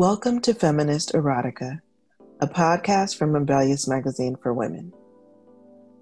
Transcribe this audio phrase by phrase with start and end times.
[0.00, 1.78] Welcome to Feminist Erotica,
[2.40, 4.94] a podcast from Rebellious Magazine for Women.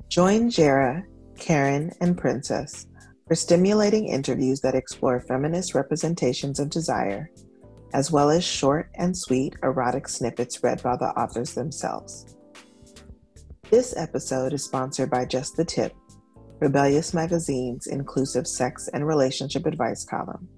[0.09, 1.03] Join Jara,
[1.37, 2.87] Karen, and Princess
[3.27, 7.29] for stimulating interviews that explore feminist representations of desire,
[7.93, 12.37] as well as short and sweet erotic snippets read by the authors themselves.
[13.69, 15.93] This episode is sponsored by Just the Tip,
[16.61, 20.49] Rebellious Magazine's inclusive sex and relationship advice column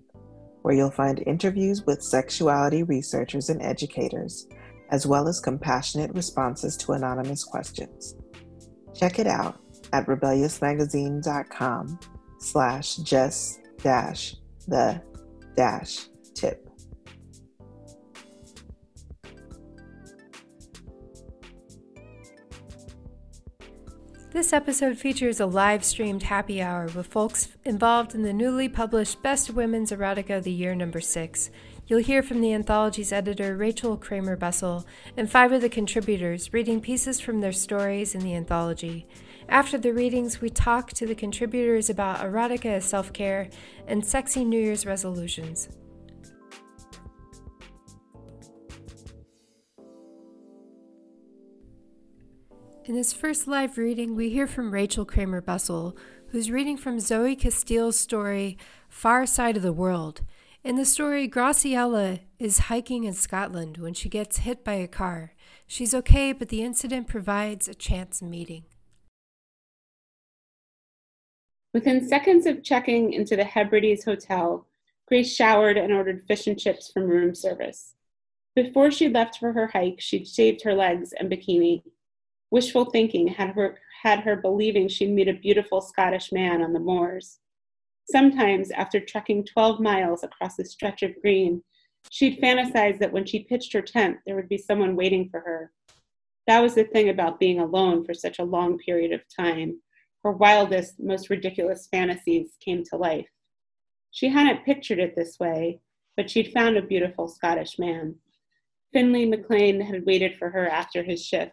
[0.62, 4.46] where you'll find interviews with sexuality researchers and educators,
[4.90, 8.14] as well as compassionate responses to anonymous questions.
[8.94, 9.58] Check it out
[9.92, 11.98] at rebelliousmagazine.com
[12.38, 14.36] slash just dash
[14.68, 15.02] the
[15.56, 16.69] dash tip.
[24.32, 29.20] This episode features a live streamed happy hour with folks involved in the newly published
[29.24, 31.50] Best Women's Erotica of the Year number 6.
[31.88, 34.84] You'll hear from the anthology's editor, Rachel Kramer Bussel,
[35.16, 39.08] and five of the contributors reading pieces from their stories in the anthology.
[39.48, 43.48] After the readings, we talk to the contributors about erotica as self care
[43.88, 45.68] and sexy New Year's resolutions.
[52.86, 55.94] In this first live reading, we hear from Rachel Kramer Bussel,
[56.28, 58.56] who's reading from Zoe Castile's story,
[58.88, 60.22] Far Side of the World.
[60.64, 65.34] In the story, Graciela is hiking in Scotland when she gets hit by a car.
[65.66, 68.64] She's okay, but the incident provides a chance meeting.
[71.74, 74.66] Within seconds of checking into the Hebrides Hotel,
[75.06, 77.94] Grace showered and ordered fish and chips from room service.
[78.56, 81.82] Before she left for her hike, she'd shaved her legs and bikini
[82.50, 86.80] Wishful thinking had her, had her believing she'd meet a beautiful Scottish man on the
[86.80, 87.38] moors.
[88.10, 91.62] Sometimes, after trekking 12 miles across a stretch of green,
[92.10, 95.72] she'd fantasize that when she pitched her tent, there would be someone waiting for her.
[96.46, 99.80] That was the thing about being alone for such a long period of time.
[100.24, 103.28] Her wildest, most ridiculous fantasies came to life.
[104.10, 105.80] She hadn't pictured it this way,
[106.16, 108.16] but she'd found a beautiful Scottish man.
[108.92, 111.52] Finlay MacLean had waited for her after his shift.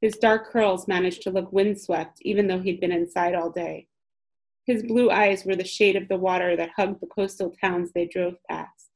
[0.00, 3.88] His dark curls managed to look windswept, even though he'd been inside all day.
[4.64, 8.06] His blue eyes were the shade of the water that hugged the coastal towns they
[8.06, 8.90] drove past.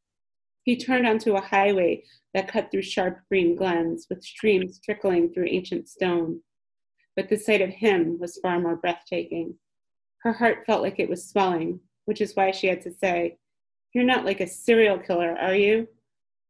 [0.62, 2.04] He turned onto a highway
[2.34, 6.40] that cut through sharp green glens, with streams trickling through ancient stone.
[7.16, 9.56] But the sight of him was far more breathtaking.
[10.19, 13.38] Her heart felt like it was swelling, which is why she had to say,
[13.92, 15.88] You're not like a serial killer, are you?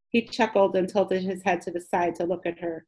[0.08, 2.86] He chuckled and tilted his head to the side to look at her.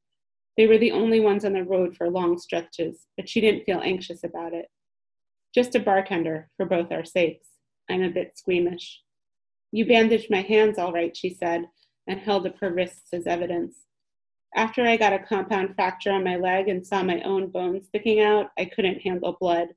[0.57, 3.81] They were the only ones on the road for long stretches, but she didn't feel
[3.83, 4.67] anxious about it.
[5.55, 7.49] Just a bartender, for both our sakes.
[7.91, 9.01] I'm a bit squeamish.
[9.73, 11.67] You bandaged my hands all right, she said,
[12.07, 13.75] and held up her wrists as evidence.
[14.57, 18.21] After I got a compound fracture on my leg and saw my own bones sticking
[18.21, 19.69] out, I couldn't handle blood.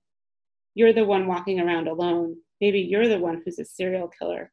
[0.76, 2.38] You're the one walking around alone.
[2.62, 4.52] Maybe you're the one who's a serial killer.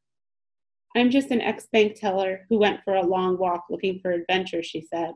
[0.96, 4.62] I'm just an ex bank teller who went for a long walk looking for adventure,
[4.62, 5.12] she said.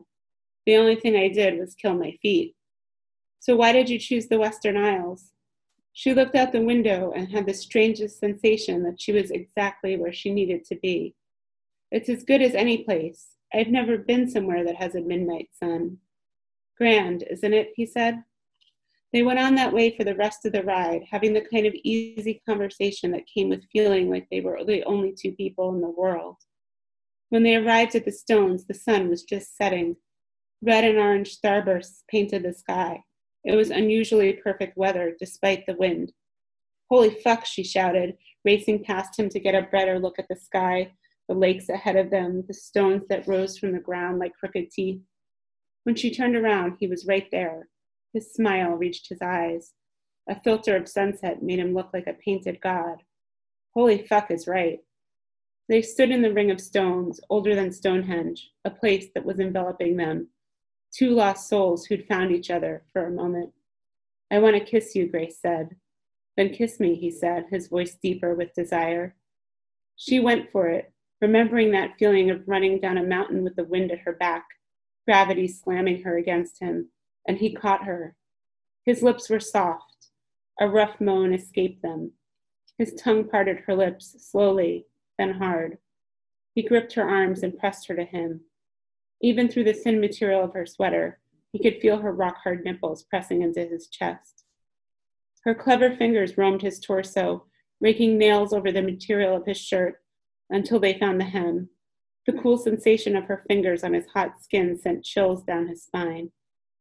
[0.69, 2.55] The only thing I did was kill my feet.
[3.39, 5.31] So why did you choose the Western Isles?
[5.93, 10.13] She looked out the window and had the strangest sensation that she was exactly where
[10.13, 11.15] she needed to be.
[11.89, 13.29] It's as good as any place.
[13.51, 15.97] I've never been somewhere that has a midnight sun.
[16.77, 17.69] Grand, isn't it?
[17.75, 18.23] he said.
[19.11, 21.73] They went on that way for the rest of the ride, having the kind of
[21.83, 25.89] easy conversation that came with feeling like they were the only two people in the
[25.89, 26.35] world.
[27.29, 29.95] When they arrived at the stones, the sun was just setting,
[30.61, 33.01] Red and orange starbursts painted the sky.
[33.45, 36.11] It was unusually perfect weather despite the wind.
[36.89, 40.91] Holy fuck, she shouted, racing past him to get a better look at the sky,
[41.29, 44.99] the lakes ahead of them, the stones that rose from the ground like crooked teeth.
[45.83, 47.69] When she turned around, he was right there.
[48.13, 49.73] His smile reached his eyes.
[50.27, 53.03] A filter of sunset made him look like a painted god.
[53.73, 54.79] Holy fuck is right.
[55.69, 59.95] They stood in the ring of stones, older than Stonehenge, a place that was enveloping
[59.95, 60.27] them,
[60.91, 63.53] two lost souls who'd found each other for a moment.
[64.31, 65.75] I want to kiss you, Grace said.
[66.37, 69.15] Then kiss me, he said, his voice deeper with desire.
[69.95, 73.91] She went for it, remembering that feeling of running down a mountain with the wind
[73.91, 74.45] at her back,
[75.05, 76.89] gravity slamming her against him,
[77.27, 78.15] and he caught her.
[78.85, 80.07] His lips were soft.
[80.59, 82.13] A rough moan escaped them.
[82.77, 84.85] His tongue parted her lips slowly,
[85.17, 85.77] then hard.
[86.55, 88.41] He gripped her arms and pressed her to him.
[89.21, 91.19] Even through the thin material of her sweater,
[91.51, 94.43] he could feel her rock hard nipples pressing into his chest.
[95.43, 97.45] Her clever fingers roamed his torso,
[97.81, 100.01] raking nails over the material of his shirt
[100.49, 101.69] until they found the hem.
[102.25, 106.31] The cool sensation of her fingers on his hot skin sent chills down his spine.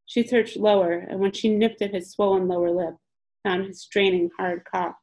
[0.07, 2.97] She searched lower, and when she nipped at his swollen lower lip,
[3.43, 4.97] found his straining hard cock.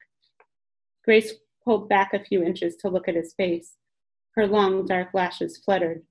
[1.03, 1.33] Grace
[1.63, 3.73] pulled back a few inches to look at his face.
[4.35, 6.03] Her long dark lashes fluttered.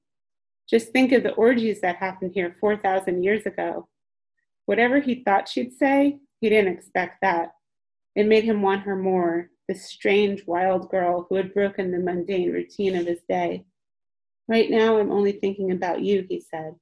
[0.68, 3.88] Just think of the orgies that happened here 4,000 years ago.
[4.66, 7.52] Whatever he thought she'd say, he didn't expect that.
[8.14, 12.52] It made him want her more, this strange, wild girl who had broken the mundane
[12.52, 13.64] routine of his day.
[14.48, 16.74] Right now, I'm only thinking about you, he said.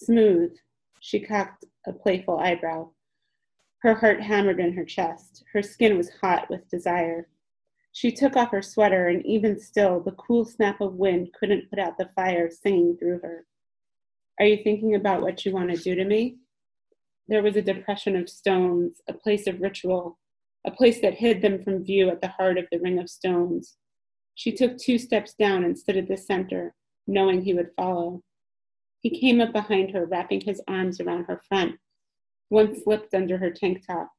[0.00, 0.56] Smooth.
[1.00, 2.90] She cocked a playful eyebrow.
[3.78, 5.44] Her heart hammered in her chest.
[5.52, 7.28] Her skin was hot with desire.
[7.96, 11.78] She took off her sweater, and even still, the cool snap of wind couldn't put
[11.78, 13.46] out the fire singing through her.
[14.38, 16.36] Are you thinking about what you want to do to me?
[17.26, 20.18] There was a depression of stones, a place of ritual,
[20.66, 23.78] a place that hid them from view at the heart of the ring of stones.
[24.34, 26.74] She took two steps down and stood at the center,
[27.06, 28.22] knowing he would follow.
[29.00, 31.76] He came up behind her, wrapping his arms around her front.
[32.50, 34.10] One slipped under her tank top.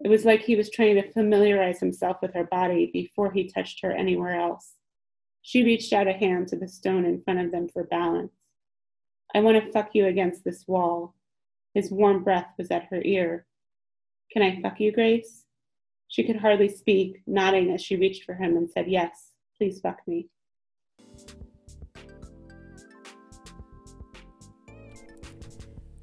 [0.00, 3.80] It was like he was trying to familiarize himself with her body before he touched
[3.82, 4.74] her anywhere else.
[5.42, 8.32] She reached out a hand to the stone in front of them for balance.
[9.34, 11.14] I want to fuck you against this wall.
[11.74, 13.46] His warm breath was at her ear.
[14.32, 15.44] Can I fuck you, Grace?
[16.08, 19.98] She could hardly speak, nodding as she reached for him and said, Yes, please fuck
[20.06, 20.28] me.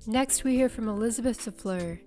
[0.08, 2.00] Next, we hear from Elizabeth Safleur.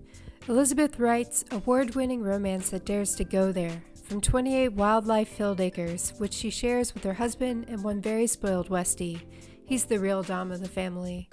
[0.47, 6.13] Elizabeth writes award winning romance that dares to go there from 28 wildlife filled acres,
[6.19, 9.19] which she shares with her husband and one very spoiled Westie.
[9.65, 11.27] He's the real Dom of the family.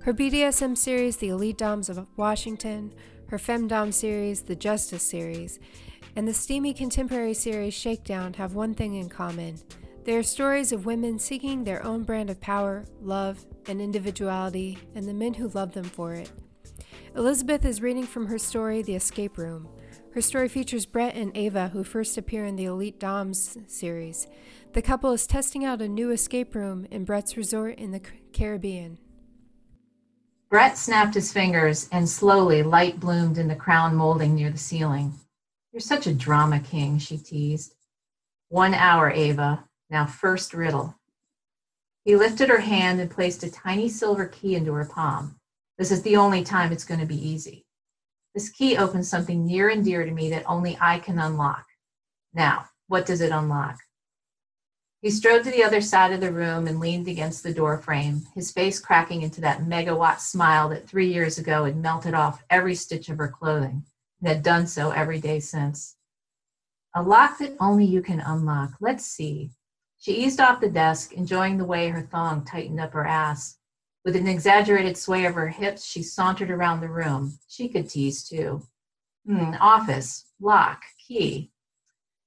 [0.00, 2.92] Her BDSM series, The Elite Doms of Washington,
[3.28, 5.58] her Femdom series, The Justice series,
[6.14, 9.58] and the steamy contemporary series Shakedown have one thing in common.
[10.04, 15.08] They are stories of women seeking their own brand of power, love, and individuality, and
[15.08, 16.30] the men who love them for it.
[17.16, 19.68] Elizabeth is reading from her story, The Escape Room.
[20.14, 24.28] Her story features Brett and Ava, who first appear in the Elite Doms series.
[24.74, 28.00] The couple is testing out a new escape room in Brett's resort in the
[28.32, 28.98] Caribbean.
[30.50, 35.12] Brett snapped his fingers, and slowly light bloomed in the crown molding near the ceiling.
[35.72, 37.74] You're such a drama king, she teased.
[38.50, 39.64] One hour, Ava.
[39.90, 40.94] Now, first riddle.
[42.04, 45.39] He lifted her hand and placed a tiny silver key into her palm.
[45.80, 47.64] This is the only time it's going to be easy.
[48.34, 51.64] This key opens something near and dear to me that only I can unlock.
[52.34, 53.78] Now, what does it unlock?
[55.00, 58.26] He strode to the other side of the room and leaned against the door frame,
[58.34, 62.74] his face cracking into that megawatt smile that three years ago had melted off every
[62.74, 63.82] stitch of her clothing
[64.20, 65.96] and had done so every day since.
[66.94, 68.72] A lock that only you can unlock.
[68.82, 69.52] Let's see.
[69.98, 73.56] She eased off the desk, enjoying the way her thong tightened up her ass.
[74.04, 77.38] With an exaggerated sway of her hips, she sauntered around the room.
[77.48, 78.62] She could tease too.
[79.26, 81.50] Hmm, office, lock, key.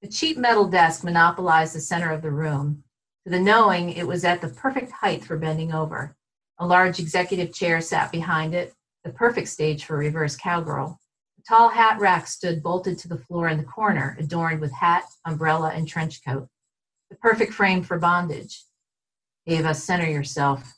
[0.02, 2.84] The cheap metal desk monopolized the center of the room.
[3.26, 6.16] To the knowing, it was at the perfect height for bending over.
[6.60, 8.74] A large executive chair sat behind it,
[9.04, 11.00] the perfect stage for reverse cowgirl.
[11.40, 15.06] A tall hat rack stood bolted to the floor in the corner, adorned with hat,
[15.26, 16.48] umbrella, and trench coat.
[17.10, 18.64] The perfect frame for bondage.
[19.48, 20.74] Ava, center yourself.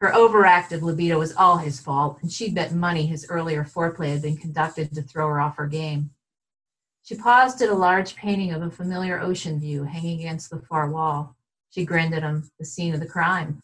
[0.00, 4.22] Her overactive libido was all his fault, and she'd bet money his earlier foreplay had
[4.22, 6.10] been conducted to throw her off her game.
[7.02, 10.88] She paused at a large painting of a familiar ocean view hanging against the far
[10.90, 11.36] wall.
[11.68, 13.60] She grinned at him, the scene of the crime.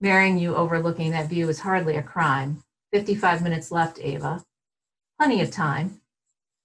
[0.00, 2.62] Marrying you overlooking that view is hardly a crime.
[2.92, 4.44] 55 minutes left, Ava.
[5.18, 6.00] Plenty of time.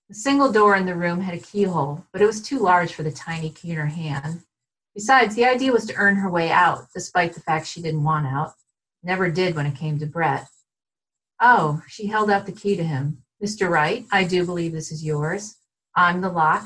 [0.09, 3.01] The single door in the room had a keyhole, but it was too large for
[3.01, 4.43] the tiny key in her hand.
[4.93, 8.27] Besides, the idea was to earn her way out, despite the fact she didn't want
[8.27, 8.53] out.
[9.05, 10.47] Never did when it came to Brett.
[11.39, 13.21] Oh, she held out the key to him.
[13.41, 13.69] Mr.
[13.69, 15.57] Wright, I do believe this is yours.
[15.95, 16.65] I'm the lock.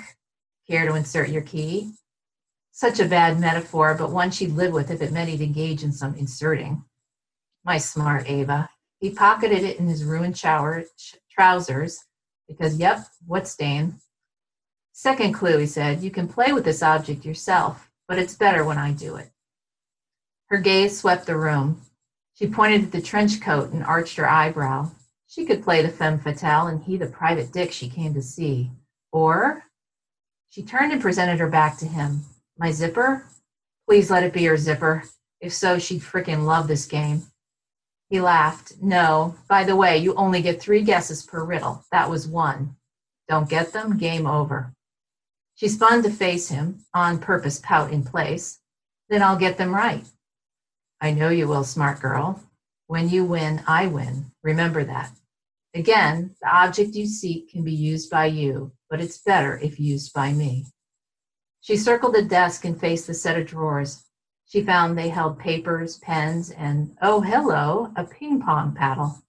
[0.66, 1.92] Care to insert your key?
[2.72, 5.92] Such a bad metaphor, but one she'd live with if it meant he'd engage in
[5.92, 6.86] some inserting.
[7.66, 8.70] My smart Ava.
[9.02, 12.06] He pocketed it in his ruined shower, sh- trousers,
[12.48, 13.96] because, yep, what stain?
[14.94, 18.78] Second clue, he said, you can play with this object yourself, but it's better when
[18.78, 19.30] I do it.
[20.46, 21.82] Her gaze swept the room.
[22.40, 24.92] She pointed at the trench coat and arched her eyebrow.
[25.28, 28.72] She could play the femme fatale and he the private dick she came to see.
[29.12, 29.66] Or
[30.48, 32.22] she turned and presented her back to him.
[32.58, 33.26] My zipper?
[33.86, 35.04] Please let it be your zipper.
[35.42, 37.24] If so, she'd frickin' love this game.
[38.10, 38.74] He laughed.
[38.82, 41.84] No, by the way, you only get three guesses per riddle.
[41.92, 42.78] That was one.
[43.28, 43.98] Don't get them?
[43.98, 44.74] Game over.
[45.56, 48.60] She spun to face him, on purpose pout in place.
[49.10, 50.06] Then I'll get them right.
[51.02, 52.44] I know you will, smart girl.
[52.88, 54.32] When you win, I win.
[54.44, 55.12] Remember that.
[55.74, 60.14] Again, the object you seek can be used by you, but it's better if used
[60.14, 60.66] by me.
[61.62, 64.06] She circled the desk and faced the set of drawers.
[64.46, 69.22] She found they held papers, pens, and, oh, hello, a ping pong paddle.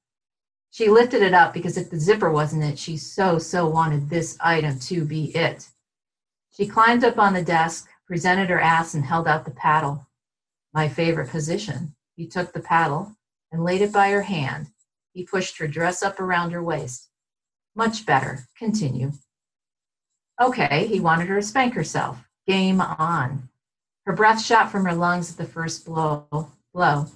[0.70, 4.38] She lifted it up because if the zipper wasn't it, she so, so wanted this
[4.40, 5.68] item to be it.
[6.56, 10.06] She climbed up on the desk, presented her ass, and held out the paddle.
[10.72, 11.94] My favorite position.
[12.16, 13.16] He took the paddle
[13.50, 14.68] and laid it by her hand.
[15.12, 17.08] He pushed her dress up around her waist.
[17.74, 18.46] Much better.
[18.56, 19.12] Continue.
[20.40, 22.22] Okay, he wanted her to spank herself.
[22.46, 23.48] Game on.
[24.06, 26.50] Her breath shot from her lungs at the first blow.
[26.72, 27.06] Blow.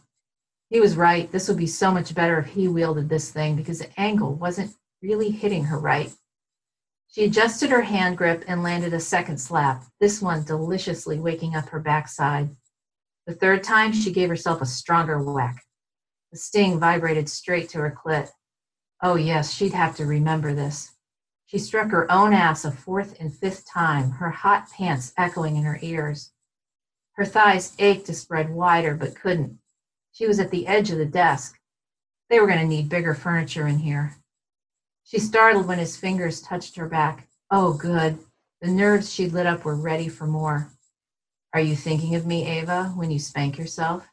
[0.70, 1.30] He was right.
[1.30, 4.74] This would be so much better if he wielded this thing because the angle wasn't
[5.02, 6.12] really hitting her right.
[7.08, 11.68] She adjusted her hand grip and landed a second slap, this one deliciously waking up
[11.68, 12.56] her backside.
[13.26, 15.64] The third time, she gave herself a stronger whack.
[16.30, 18.28] The sting vibrated straight to her clit.
[19.02, 20.92] Oh, yes, she'd have to remember this.
[21.46, 25.62] She struck her own ass a fourth and fifth time, her hot pants echoing in
[25.62, 26.32] her ears.
[27.12, 29.58] Her thighs ached to spread wider, but couldn't.
[30.12, 31.58] She was at the edge of the desk.
[32.28, 34.16] They were going to need bigger furniture in here.
[35.04, 37.28] She startled when his fingers touched her back.
[37.50, 38.18] Oh, good.
[38.60, 40.73] The nerves she'd lit up were ready for more.
[41.54, 44.08] Are you thinking of me, Ava, when you spank yourself?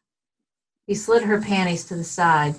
[0.86, 2.53] He slid her panties to the side.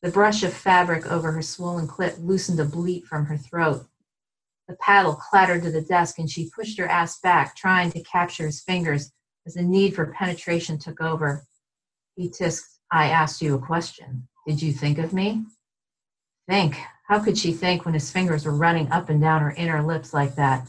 [0.00, 3.86] The brush of fabric over her swollen clit loosened a bleat from her throat.
[4.68, 8.46] The paddle clattered to the desk and she pushed her ass back, trying to capture
[8.46, 9.12] his fingers
[9.46, 11.44] as the need for penetration took over.
[12.16, 14.28] He tisked, I asked you a question.
[14.46, 15.44] Did you think of me?
[16.48, 16.78] Think.
[17.06, 20.14] How could she think when his fingers were running up and down her inner lips
[20.14, 20.68] like that?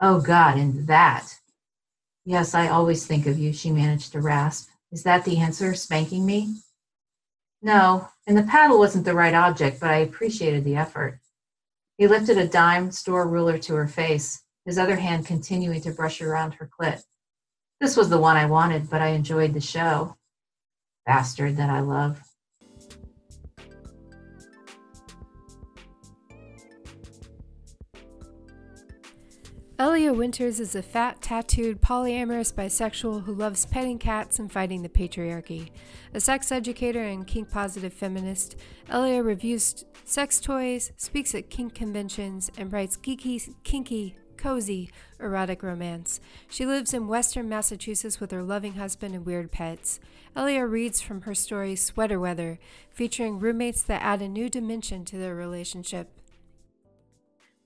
[0.00, 1.38] Oh God, and that.
[2.24, 4.70] Yes, I always think of you, she managed to rasp.
[4.90, 6.56] Is that the answer, spanking me?
[7.60, 11.20] No, and the paddle wasn't the right object, but I appreciated the effort.
[11.98, 16.20] He lifted a dime store ruler to her face, his other hand continuing to brush
[16.20, 17.02] around her clit.
[17.80, 20.16] This was the one I wanted, but I enjoyed the show.
[21.06, 22.22] Bastard that I love.
[29.76, 34.88] Elia Winters is a fat, tattooed, polyamorous bisexual who loves petting cats and fighting the
[34.88, 35.70] patriarchy.
[36.12, 38.54] A sex educator and kink positive feminist,
[38.88, 46.20] Elia reviews sex toys, speaks at kink conventions, and writes geeky, kinky, cozy, erotic romance.
[46.48, 49.98] She lives in western Massachusetts with her loving husband and weird pets.
[50.36, 55.16] Elia reads from her story Sweater Weather, featuring roommates that add a new dimension to
[55.16, 56.12] their relationship.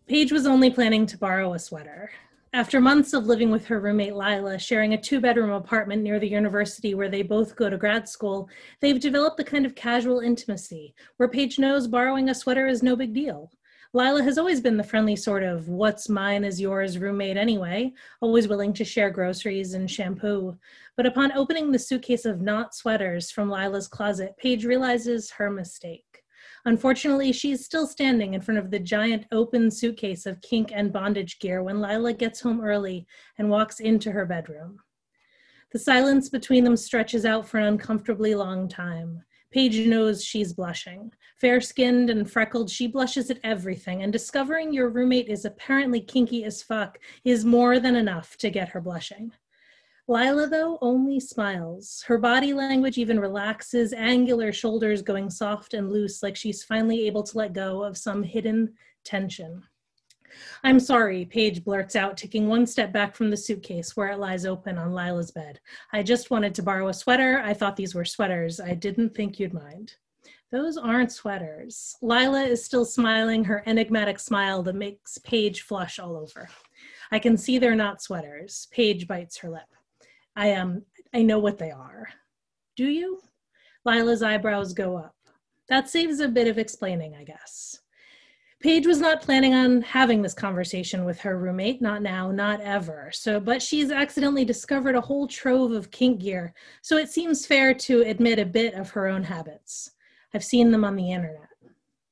[0.08, 2.10] Paige was only planning to borrow a sweater.
[2.54, 6.26] After months of living with her roommate Lila, sharing a two bedroom apartment near the
[6.26, 8.48] university where they both go to grad school,
[8.80, 12.96] they've developed a kind of casual intimacy where Paige knows borrowing a sweater is no
[12.96, 13.52] big deal.
[13.92, 18.48] Lila has always been the friendly sort of what's mine is yours roommate anyway, always
[18.48, 20.56] willing to share groceries and shampoo.
[20.96, 26.24] But upon opening the suitcase of not sweaters from Lila's closet, Paige realizes her mistake.
[26.68, 31.38] Unfortunately, she's still standing in front of the giant open suitcase of kink and bondage
[31.38, 33.06] gear when Lila gets home early
[33.38, 34.78] and walks into her bedroom.
[35.72, 39.24] The silence between them stretches out for an uncomfortably long time.
[39.50, 41.10] Paige knows she's blushing.
[41.40, 46.44] Fair skinned and freckled, she blushes at everything, and discovering your roommate is apparently kinky
[46.44, 49.32] as fuck is more than enough to get her blushing.
[50.10, 52.02] Lila, though, only smiles.
[52.06, 57.22] Her body language even relaxes, angular shoulders going soft and loose, like she's finally able
[57.24, 58.72] to let go of some hidden
[59.04, 59.62] tension.
[60.64, 64.46] I'm sorry, Paige blurts out, taking one step back from the suitcase where it lies
[64.46, 65.60] open on Lila's bed.
[65.92, 67.42] I just wanted to borrow a sweater.
[67.44, 68.60] I thought these were sweaters.
[68.60, 69.96] I didn't think you'd mind.
[70.50, 71.96] Those aren't sweaters.
[72.00, 76.48] Lila is still smiling, her enigmatic smile that makes Paige flush all over.
[77.10, 78.68] I can see they're not sweaters.
[78.70, 79.68] Paige bites her lip.
[80.38, 82.06] I am, um, I know what they are.
[82.76, 83.20] Do you?
[83.84, 85.16] Lila's eyebrows go up.
[85.68, 87.80] That saves a bit of explaining, I guess.
[88.60, 93.10] Paige was not planning on having this conversation with her roommate, not now, not ever.
[93.12, 97.74] So, but she's accidentally discovered a whole trove of kink gear, so it seems fair
[97.74, 99.90] to admit a bit of her own habits.
[100.34, 101.47] I've seen them on the internet.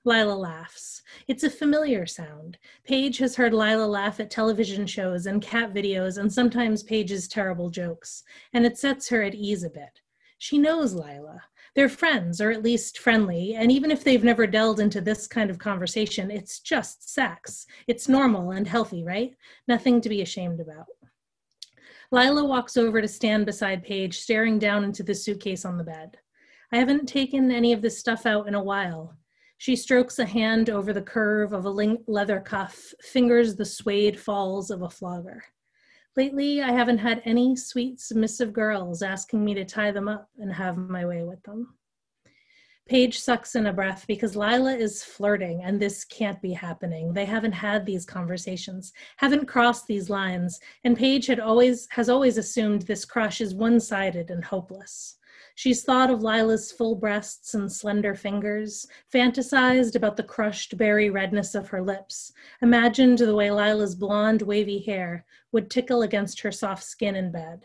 [0.06, 1.02] Lila laughs.
[1.26, 2.58] It's a familiar sound.
[2.84, 7.70] Paige has heard Lila laugh at television shows and cat videos and sometimes Paige's terrible
[7.70, 8.22] jokes,
[8.52, 10.00] and it sets her at ease a bit.
[10.38, 11.42] She knows Lila.
[11.74, 15.50] They're friends, or at least friendly, and even if they've never delved into this kind
[15.50, 17.66] of conversation, it's just sex.
[17.88, 19.34] It's normal and healthy, right?
[19.66, 20.86] Nothing to be ashamed about.
[22.12, 26.16] Lila walks over to stand beside Paige, staring down into the suitcase on the bed.
[26.72, 29.16] I haven't taken any of this stuff out in a while.
[29.58, 31.70] She strokes a hand over the curve of a
[32.06, 35.42] leather cuff, fingers the suede falls of a flogger.
[36.16, 40.52] Lately, I haven't had any sweet, submissive girls asking me to tie them up and
[40.52, 41.74] have my way with them.
[42.88, 47.12] Paige sucks in a breath because Lila is flirting and this can't be happening.
[47.12, 52.38] They haven't had these conversations, haven't crossed these lines, and Paige had always has always
[52.38, 55.18] assumed this crush is one-sided and hopeless.
[55.56, 61.54] She's thought of Lila's full breasts and slender fingers, fantasized about the crushed berry redness
[61.56, 66.84] of her lips, imagined the way Lila's blonde, wavy hair would tickle against her soft
[66.84, 67.64] skin in bed.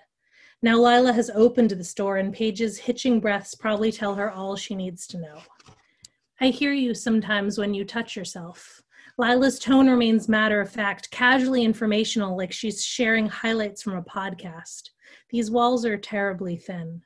[0.63, 4.75] Now Lila has opened the store, and Paige's hitching breaths probably tell her all she
[4.75, 5.39] needs to know.
[6.39, 8.81] I hear you sometimes when you touch yourself.
[9.17, 14.89] Lila's tone remains matter of fact, casually informational, like she's sharing highlights from a podcast.
[15.29, 17.01] These walls are terribly thin.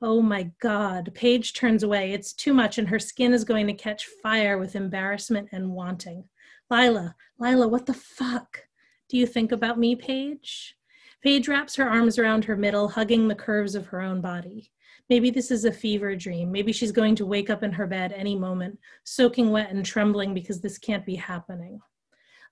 [0.00, 1.12] Oh my God.
[1.14, 2.12] Paige turns away.
[2.12, 6.24] It's too much, and her skin is going to catch fire with embarrassment and wanting.
[6.70, 8.66] Lila, Lila, what the fuck?
[9.08, 10.77] Do you think about me, Paige?
[11.22, 14.70] Paige wraps her arms around her middle, hugging the curves of her own body.
[15.08, 16.52] Maybe this is a fever dream.
[16.52, 20.34] Maybe she's going to wake up in her bed any moment, soaking wet and trembling
[20.34, 21.80] because this can't be happening.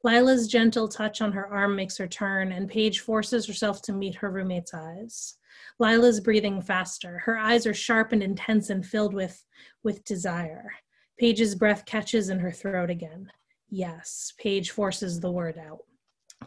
[0.03, 4.15] Lila's gentle touch on her arm makes her turn, and Paige forces herself to meet
[4.17, 5.37] her roommate's eyes.
[5.79, 7.19] Lila's breathing faster.
[7.19, 9.45] Her eyes are sharp and intense and filled with,
[9.83, 10.73] with desire.
[11.19, 13.31] Paige's breath catches in her throat again.
[13.69, 15.85] Yes, Paige forces the word out.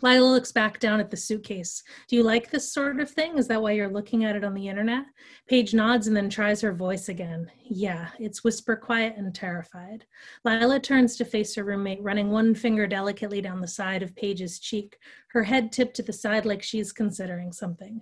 [0.01, 1.84] Lila looks back down at the suitcase.
[2.08, 3.38] Do you like this sort of thing?
[3.38, 5.03] Is that why you're looking at it on the internet?
[5.48, 7.51] Paige nods and then tries her voice again.
[7.63, 10.05] Yeah, it's whisper quiet and terrified.
[10.46, 14.60] Lila turns to face her roommate, running one finger delicately down the side of Paige's
[14.60, 14.98] cheek,
[15.31, 18.01] her head tipped to the side like she's considering something.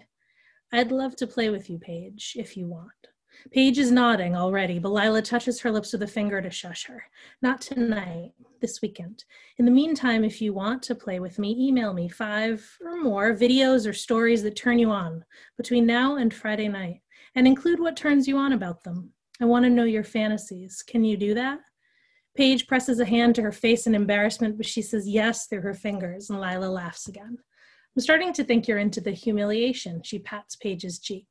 [0.71, 2.91] I'd love to play with you, Paige, if you want.
[3.51, 7.03] Paige is nodding already, but Lila touches her lips with a finger to shush her.
[7.41, 9.23] Not tonight, this weekend.
[9.57, 13.33] In the meantime, if you want to play with me, email me five or more
[13.33, 15.23] videos or stories that turn you on
[15.57, 17.01] between now and Friday night,
[17.35, 19.11] and include what turns you on about them.
[19.41, 20.83] I want to know your fantasies.
[20.85, 21.59] Can you do that?
[22.35, 25.73] Paige presses a hand to her face in embarrassment, but she says yes through her
[25.73, 27.37] fingers, and Lila laughs again.
[27.95, 30.03] I'm starting to think you're into the humiliation.
[30.03, 31.25] She pats Paige's cheek.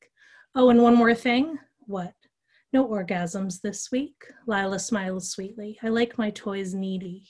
[0.57, 1.59] Oh, and one more thing.
[1.87, 2.15] What?
[2.73, 4.25] No orgasms this week.
[4.47, 5.79] Lila smiles sweetly.
[5.83, 7.29] I like my toys needy.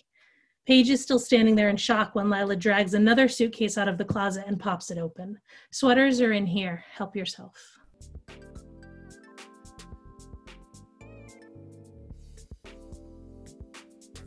[0.67, 4.05] Paige is still standing there in shock when Lila drags another suitcase out of the
[4.05, 5.39] closet and pops it open.
[5.71, 6.85] Sweaters are in here.
[6.91, 7.55] Help yourself.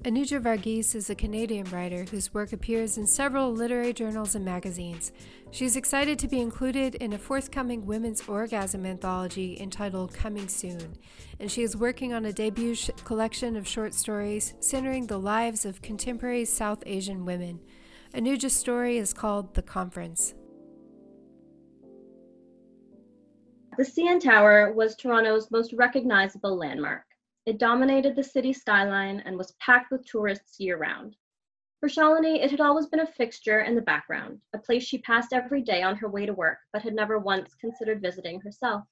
[0.04, 5.12] Anuja Varghese is a Canadian writer whose work appears in several literary journals and magazines.
[5.52, 10.96] She's excited to be included in a forthcoming women's orgasm anthology entitled Coming Soon,
[11.40, 15.66] and she is working on a debut sh- collection of short stories centering the lives
[15.66, 17.60] of contemporary South Asian women.
[18.14, 20.36] Anuja's story is called The Conference.
[23.76, 27.06] The CN Tower was Toronto's most recognizable landmark.
[27.48, 31.16] It dominated the city skyline and was packed with tourists year round.
[31.80, 35.32] For Shalini, it had always been a fixture in the background, a place she passed
[35.32, 38.86] every day on her way to work, but had never once considered visiting herself.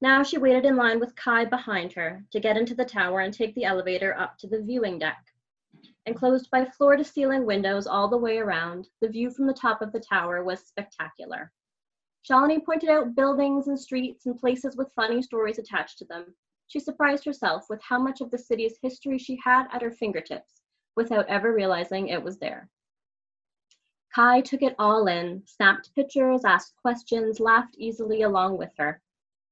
[0.00, 3.34] Now she waited in line with Kai behind her to get into the tower and
[3.34, 5.26] take the elevator up to the viewing deck.
[6.06, 9.82] Enclosed by floor to ceiling windows all the way around, the view from the top
[9.82, 11.50] of the tower was spectacular.
[12.22, 16.36] Shalini pointed out buildings and streets and places with funny stories attached to them,
[16.68, 20.62] she surprised herself with how much of the city's history she had at her fingertips
[20.98, 22.68] without ever realizing it was there.
[24.12, 29.00] Kai took it all in, snapped pictures, asked questions, laughed easily along with her.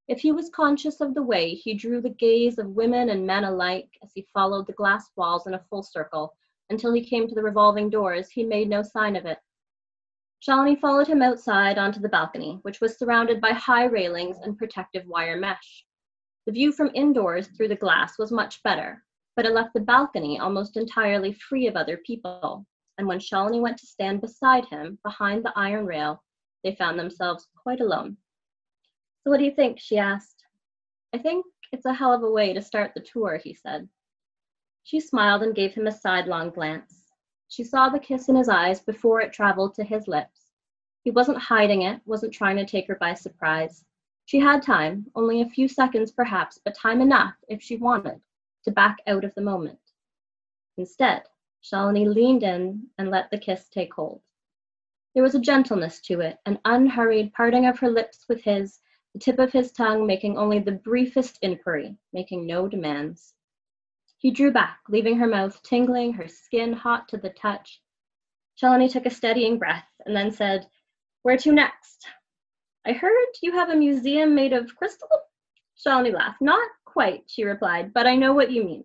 [0.09, 3.45] If he was conscious of the way he drew the gaze of women and men
[3.45, 6.35] alike as he followed the glass walls in a full circle
[6.69, 9.39] until he came to the revolving doors, he made no sign of it.
[10.41, 15.07] Shalini followed him outside onto the balcony, which was surrounded by high railings and protective
[15.07, 15.87] wire mesh.
[16.45, 19.06] The view from indoors through the glass was much better,
[19.37, 22.67] but it left the balcony almost entirely free of other people.
[22.97, 26.23] And when Shalini went to stand beside him behind the iron rail,
[26.65, 28.17] they found themselves quite alone.
[29.23, 29.79] So, what do you think?
[29.79, 30.43] she asked.
[31.13, 33.87] I think it's a hell of a way to start the tour, he said.
[34.85, 37.13] She smiled and gave him a sidelong glance.
[37.49, 40.53] She saw the kiss in his eyes before it traveled to his lips.
[41.03, 43.85] He wasn't hiding it, wasn't trying to take her by surprise.
[44.25, 48.21] She had time, only a few seconds perhaps, but time enough, if she wanted,
[48.67, 49.79] to back out of the moment.
[50.77, 51.23] Instead,
[51.63, 54.21] Shalini leaned in and let the kiss take hold.
[55.15, 58.81] There was a gentleness to it, an unhurried parting of her lips with his,
[59.15, 63.35] the tip of his tongue making only the briefest inquiry, making no demands.
[64.19, 67.81] He drew back, leaving her mouth tingling, her skin hot to the touch.
[68.61, 70.67] Shalini took a steadying breath and then said,
[71.23, 72.07] Where to next?
[72.85, 75.09] I heard you have a museum made of crystal?
[75.77, 76.41] Shalini laughed.
[76.41, 78.83] Not quite, she replied, but I know what you mean.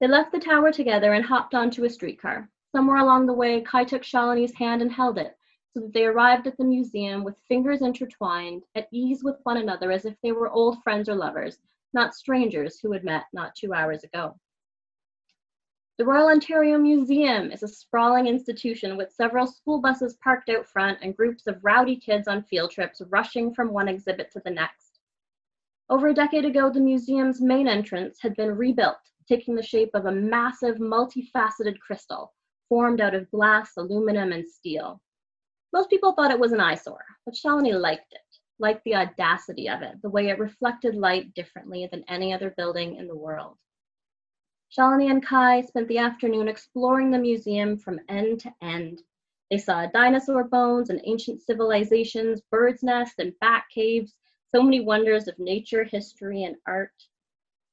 [0.00, 2.48] They left the tower together and hopped onto a streetcar.
[2.70, 5.36] Somewhere along the way, Kai took Shalini's hand and held it,
[5.72, 9.90] so that they arrived at the museum with fingers intertwined, at ease with one another
[9.90, 11.58] as if they were old friends or lovers,
[11.92, 14.38] not strangers who had met not two hours ago.
[15.98, 21.00] The Royal Ontario Museum is a sprawling institution with several school buses parked out front
[21.02, 24.93] and groups of rowdy kids on field trips rushing from one exhibit to the next.
[25.90, 28.96] Over a decade ago, the museum's main entrance had been rebuilt,
[29.28, 32.32] taking the shape of a massive, multifaceted crystal
[32.70, 35.00] formed out of glass, aluminum, and steel.
[35.74, 39.82] Most people thought it was an eyesore, but Shalini liked it, liked the audacity of
[39.82, 43.58] it, the way it reflected light differently than any other building in the world.
[44.76, 49.02] Shalini and Kai spent the afternoon exploring the museum from end to end.
[49.50, 54.14] They saw dinosaur bones and ancient civilizations, birds' nests and bat caves,
[54.54, 56.92] so many wonders of nature, history, and art.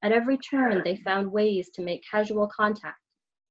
[0.01, 2.99] At every turn, they found ways to make casual contact.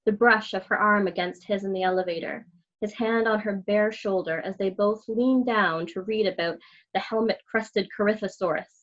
[0.04, 2.46] The brush of her arm against his in the elevator,
[2.80, 6.58] his hand on her bare shoulder as they both leaned down to read about
[6.94, 8.80] the helmet crested Corythosaurus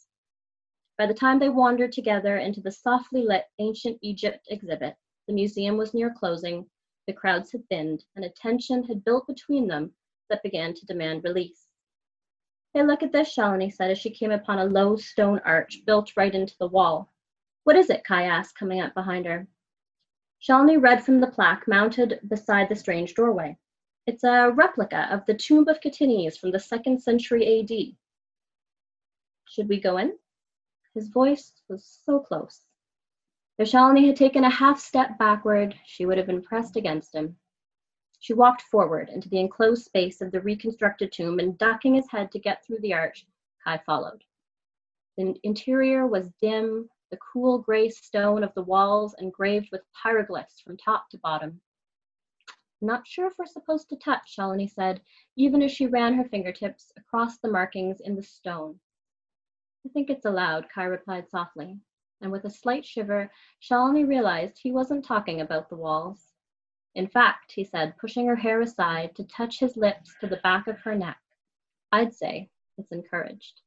[0.97, 4.95] by the time they wandered together into the softly lit ancient Egypt exhibit,
[5.27, 6.67] the museum was near closing,
[7.05, 9.93] the crowds had thinned, and a tension had built between them
[10.29, 11.66] that began to demand release.
[12.85, 16.33] Look at this, Shalini said as she came upon a low stone arch built right
[16.33, 17.11] into the wall.
[17.63, 18.03] What is it?
[18.03, 19.47] Kai asked, coming up behind her.
[20.41, 23.57] Shalini read from the plaque mounted beside the strange doorway.
[24.05, 27.97] It's a replica of the tomb of Catinius from the second century AD.
[29.45, 30.17] Should we go in?
[30.93, 32.61] His voice was so close.
[33.57, 37.37] If Shalini had taken a half step backward, she would have been pressed against him.
[38.19, 42.31] She walked forward into the enclosed space of the reconstructed tomb and ducking his head
[42.31, 43.27] to get through the arch,
[43.63, 44.23] Kai followed.
[45.17, 50.77] The interior was dim, the cool gray stone of the walls engraved with pyroglyphs from
[50.77, 51.61] top to bottom.
[52.81, 55.01] Not sure if we're supposed to touch, Shalini said,
[55.35, 58.79] even as she ran her fingertips across the markings in the stone.
[59.85, 61.79] I think it's allowed, Kai replied softly,
[62.21, 66.33] and with a slight shiver, Shalini realized he wasn't talking about the walls.
[66.97, 70.65] In fact, he said, pushing her hair aside to touch his lips to the back
[70.65, 71.19] of her neck,
[71.91, 73.61] I'd say it's encouraged.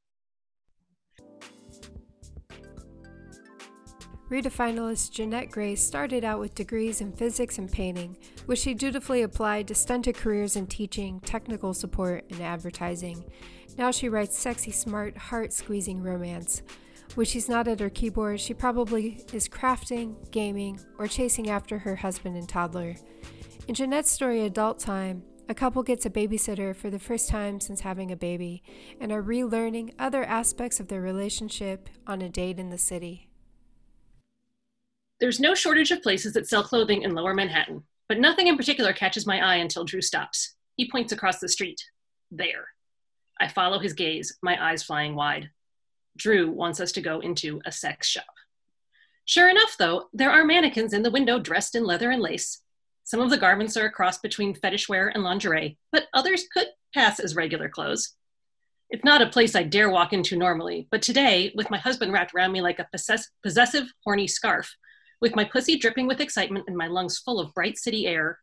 [4.29, 8.17] Rita finalist Jeanette Gray started out with degrees in physics and painting,
[8.47, 13.25] which she dutifully applied to stunted careers in teaching, technical support, and advertising.
[13.79, 16.63] Now she writes sexy, smart, heart squeezing romance.
[17.17, 21.97] When she's not at her keyboard, she probably is crafting, gaming, or chasing after her
[21.97, 22.95] husband and toddler.
[23.67, 27.81] In Jeanette's story, Adult Time, a couple gets a babysitter for the first time since
[27.81, 28.63] having a baby
[29.01, 33.29] and are relearning other aspects of their relationship on a date in the city.
[35.19, 38.93] There's no shortage of places that sell clothing in lower Manhattan, but nothing in particular
[38.93, 40.55] catches my eye until Drew stops.
[40.77, 41.85] He points across the street.
[42.31, 42.69] There.
[43.41, 45.51] I follow his gaze, my eyes flying wide.
[46.21, 48.27] Drew wants us to go into a sex shop.
[49.25, 52.61] Sure enough, though, there are mannequins in the window dressed in leather and lace.
[53.05, 56.67] Some of the garments are a cross between fetish wear and lingerie, but others could
[56.93, 58.15] pass as regular clothes.
[58.91, 62.35] It's not a place I dare walk into normally, but today, with my husband wrapped
[62.35, 64.77] around me like a possess- possessive, horny scarf,
[65.23, 68.39] with my pussy dripping with excitement and my lungs full of bright city air,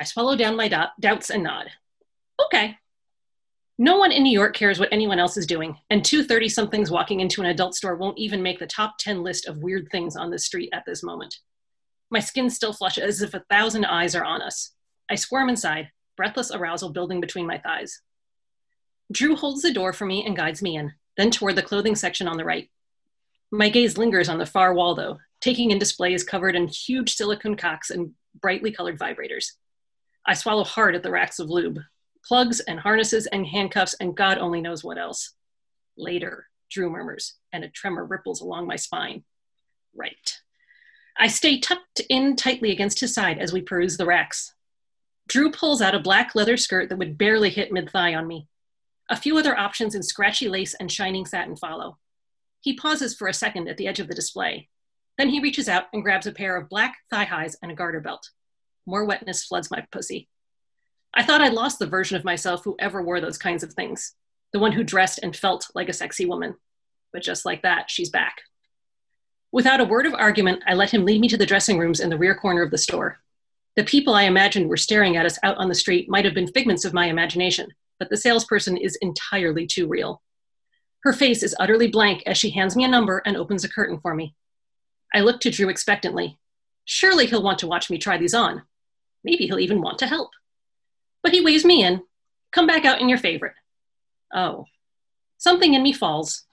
[0.00, 1.70] I swallow down my do- doubts and nod.
[2.44, 2.76] Okay,
[3.78, 6.90] no one in New York cares what anyone else is doing, and two 30 somethings
[6.90, 10.14] walking into an adult store won't even make the top 10 list of weird things
[10.14, 11.36] on the street at this moment.
[12.10, 14.72] My skin still flushes as if a thousand eyes are on us.
[15.10, 18.00] I squirm inside, breathless arousal building between my thighs.
[19.10, 22.28] Drew holds the door for me and guides me in, then toward the clothing section
[22.28, 22.70] on the right.
[23.50, 27.56] My gaze lingers on the far wall, though, taking in displays covered in huge silicone
[27.56, 29.46] cocks and brightly colored vibrators.
[30.24, 31.80] I swallow hard at the racks of lube,
[32.26, 35.34] plugs and harnesses and handcuffs, and God only knows what else.
[35.96, 39.24] Later, Drew murmurs, and a tremor ripples along my spine.
[39.94, 40.40] Right.
[41.16, 44.54] I stay tucked in tightly against his side as we peruse the racks.
[45.28, 48.48] Drew pulls out a black leather skirt that would barely hit mid thigh on me.
[49.08, 51.98] A few other options in scratchy lace and shining satin follow.
[52.60, 54.68] He pauses for a second at the edge of the display.
[55.16, 58.00] Then he reaches out and grabs a pair of black thigh highs and a garter
[58.00, 58.30] belt.
[58.86, 60.28] More wetness floods my pussy.
[61.16, 64.14] I thought I'd lost the version of myself who ever wore those kinds of things,
[64.52, 66.56] the one who dressed and felt like a sexy woman.
[67.12, 68.38] But just like that, she's back.
[69.52, 72.10] Without a word of argument, I let him lead me to the dressing rooms in
[72.10, 73.20] the rear corner of the store.
[73.76, 76.48] The people I imagined were staring at us out on the street might have been
[76.48, 77.68] figments of my imagination,
[78.00, 80.20] but the salesperson is entirely too real.
[81.04, 84.00] Her face is utterly blank as she hands me a number and opens a curtain
[84.00, 84.34] for me.
[85.14, 86.38] I look to Drew expectantly.
[86.84, 88.62] Surely he'll want to watch me try these on.
[89.22, 90.30] Maybe he'll even want to help.
[91.24, 92.02] But he waves me in.
[92.52, 93.54] Come back out in your favorite.
[94.32, 94.66] Oh.
[95.38, 96.44] Something in me falls.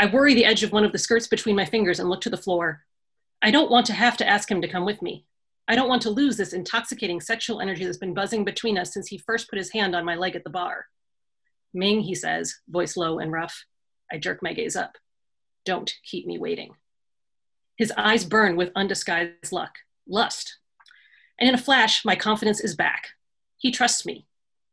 [0.00, 2.30] I worry the edge of one of the skirts between my fingers and look to
[2.30, 2.82] the floor.
[3.42, 5.24] I don't want to have to ask him to come with me.
[5.68, 9.08] I don't want to lose this intoxicating sexual energy that's been buzzing between us since
[9.08, 10.86] he first put his hand on my leg at the bar.
[11.74, 13.64] Ming, he says, voice low and rough.
[14.10, 14.96] I jerk my gaze up.
[15.64, 16.74] Don't keep me waiting.
[17.76, 19.74] His eyes burn with undisguised luck,
[20.08, 20.58] lust.
[21.38, 23.08] And in a flash, my confidence is back.
[23.58, 24.26] He trusts me.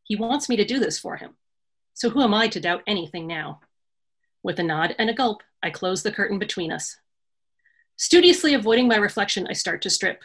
[0.04, 1.36] He wants me to do this for him.
[1.94, 3.62] So who am I to doubt anything now?
[4.44, 6.98] With a nod and a gulp, I close the curtain between us.
[7.96, 10.24] Studiously avoiding my reflection, I start to strip.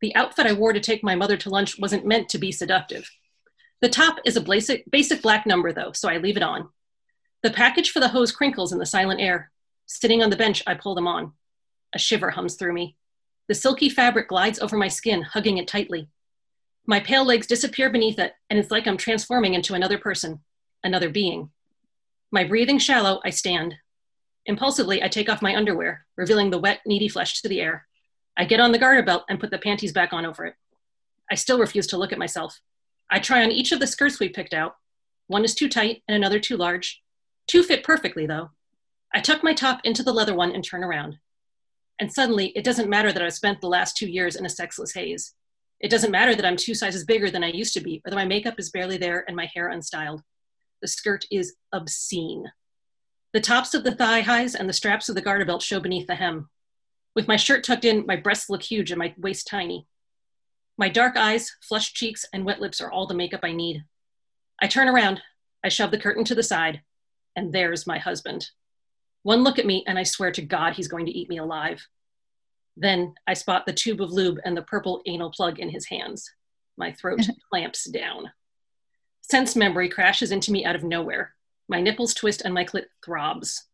[0.00, 3.10] The outfit I wore to take my mother to lunch wasn't meant to be seductive.
[3.80, 6.68] The top is a basic, basic black number, though, so I leave it on.
[7.42, 9.50] The package for the hose crinkles in the silent air.
[9.86, 11.32] Sitting on the bench, I pull them on.
[11.94, 12.96] A shiver hums through me.
[13.48, 16.08] The silky fabric glides over my skin, hugging it tightly.
[16.88, 20.40] My pale legs disappear beneath it, and it's like I'm transforming into another person,
[20.84, 21.50] another being.
[22.30, 23.74] My breathing shallow, I stand.
[24.46, 27.88] Impulsively, I take off my underwear, revealing the wet, needy flesh to the air.
[28.36, 30.54] I get on the garter belt and put the panties back on over it.
[31.30, 32.60] I still refuse to look at myself.
[33.10, 34.76] I try on each of the skirts we picked out.
[35.26, 37.02] One is too tight and another too large.
[37.48, 38.50] Two fit perfectly, though.
[39.12, 41.18] I tuck my top into the leather one and turn around.
[41.98, 44.92] And suddenly, it doesn't matter that I've spent the last two years in a sexless
[44.92, 45.34] haze.
[45.80, 48.16] It doesn't matter that I'm two sizes bigger than I used to be, or that
[48.16, 50.22] my makeup is barely there and my hair unstyled.
[50.80, 52.44] The skirt is obscene.
[53.32, 56.06] The tops of the thigh highs and the straps of the garter belt show beneath
[56.06, 56.48] the hem.
[57.14, 59.86] With my shirt tucked in, my breasts look huge and my waist tiny.
[60.78, 63.84] My dark eyes, flushed cheeks, and wet lips are all the makeup I need.
[64.60, 65.20] I turn around,
[65.64, 66.82] I shove the curtain to the side,
[67.34, 68.50] and there's my husband.
[69.22, 71.86] One look at me, and I swear to God he's going to eat me alive.
[72.76, 76.30] Then I spot the tube of lube and the purple anal plug in his hands.
[76.76, 78.30] My throat clamps down.
[79.22, 81.34] Sense memory crashes into me out of nowhere.
[81.68, 83.64] My nipples twist and my clit throbs.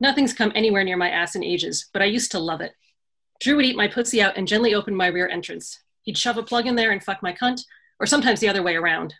[0.00, 2.72] Nothing's come anywhere near my ass in ages, but I used to love it.
[3.40, 5.78] Drew would eat my pussy out and gently open my rear entrance.
[6.02, 7.62] He'd shove a plug in there and fuck my cunt,
[8.00, 9.14] or sometimes the other way around.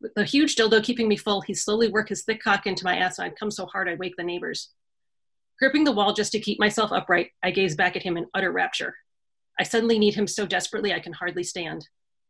[0.00, 2.98] With the huge dildo keeping me full, he'd slowly work his thick cock into my
[2.98, 4.70] ass and I'd come so hard I'd wake the neighbors.
[5.58, 8.52] Gripping the wall just to keep myself upright, I gaze back at him in utter
[8.52, 8.94] rapture.
[9.58, 11.88] I suddenly need him so desperately I can hardly stand.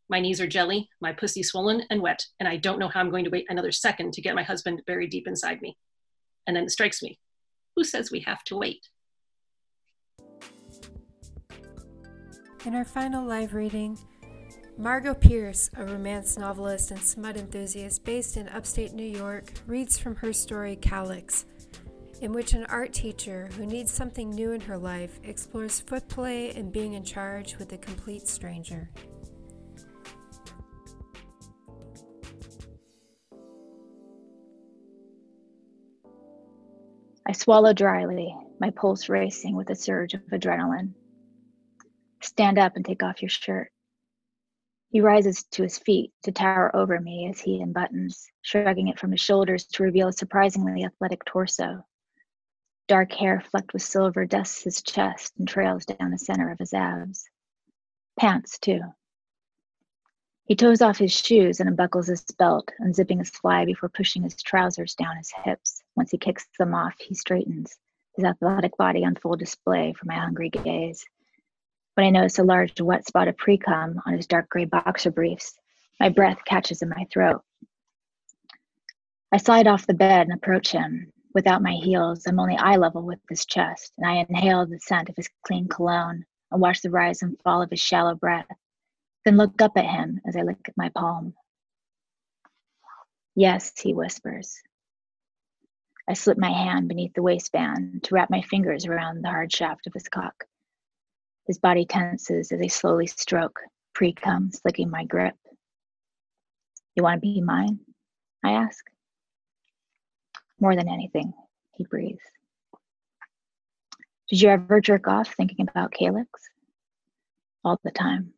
[0.09, 3.11] My knees are jelly, my pussy swollen and wet, and I don't know how I'm
[3.11, 5.77] going to wait another second to get my husband buried deep inside me.
[6.47, 7.19] And then it strikes me
[7.77, 8.89] who says we have to wait?
[12.65, 13.99] In our final live reading,
[14.79, 20.17] Margot Pierce, a romance novelist and smut enthusiast based in upstate New York, reads from
[20.17, 21.45] her story Calyx,
[22.21, 26.73] in which an art teacher who needs something new in her life explores footplay and
[26.73, 28.91] being in charge with a complete stranger.
[37.29, 40.95] I swallow dryly, my pulse racing with a surge of adrenaline.
[42.23, 43.71] Stand up and take off your shirt.
[44.91, 49.11] He rises to his feet to tower over me as he unbuttons, shrugging it from
[49.11, 51.85] his shoulders to reveal a surprisingly athletic torso.
[52.89, 56.73] Dark hair flecked with silver dusts his chest and trails down the center of his
[56.73, 57.29] abs.
[58.19, 58.81] Pants, too.
[60.45, 64.41] He toes off his shoes and unbuckles his belt, unzipping his fly before pushing his
[64.41, 65.83] trousers down his hips.
[65.97, 67.77] Once he kicks them off, he straightens,
[68.15, 71.05] his athletic body on full display for my hungry gaze.
[71.95, 75.59] When I notice a large wet spot of pre-cum on his dark gray boxer briefs,
[75.99, 77.43] my breath catches in my throat.
[79.33, 81.13] I slide off the bed and approach him.
[81.37, 85.11] Without my heels, I'm only eye level with his chest, and I inhale the scent
[85.11, 88.47] of his clean cologne and watch the rise and fall of his shallow breath
[89.27, 91.35] then look up at him as I lick my palm.
[93.35, 94.57] Yes, he whispers.
[96.09, 99.87] I slip my hand beneath the waistband to wrap my fingers around the hard shaft
[99.87, 100.45] of his cock.
[101.47, 103.61] His body tenses as I slowly stroke,
[103.93, 105.37] pre cum slicking my grip.
[106.95, 107.81] You want to be mine?
[108.43, 108.83] I ask.
[110.61, 111.35] More than anything,
[111.75, 112.23] he breathes.
[114.29, 116.29] Did you ever jerk off thinking about Calyx?
[117.65, 118.33] All the time.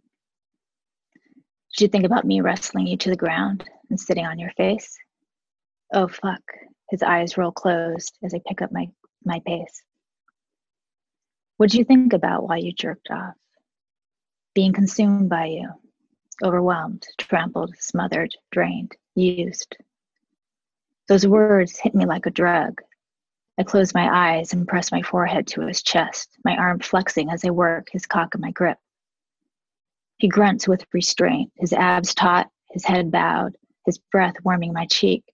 [1.74, 4.98] Did you think about me wrestling you to the ground and sitting on your face?
[5.94, 6.42] Oh, fuck.
[6.90, 8.88] His eyes roll closed as I pick up my,
[9.24, 9.82] my pace.
[11.56, 13.34] What did you think about while you jerked off?
[14.54, 15.68] Being consumed by you,
[16.42, 19.76] overwhelmed, trampled, smothered, drained, used.
[21.08, 22.82] Those words hit me like a drug.
[23.58, 27.44] I close my eyes and press my forehead to his chest, my arm flexing as
[27.44, 28.78] I work his cock in my grip.
[30.18, 35.24] He grunts with restraint, his abs taut, his head bowed, his breath warming my cheek,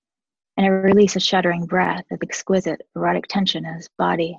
[0.57, 4.39] and I release a shuddering breath of exquisite erotic tension in his body.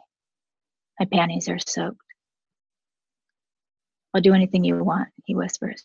[0.99, 1.99] My panties are soaked.
[4.13, 5.83] I'll do anything you want, he whispers.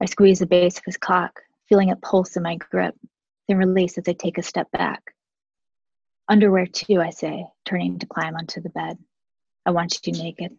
[0.00, 2.94] I squeeze the base of his cock, feeling it pulse in my grip,
[3.50, 5.02] then release as I take a step back.
[6.28, 8.96] Underwear too, I say, turning to climb onto the bed.
[9.66, 10.56] I want you naked.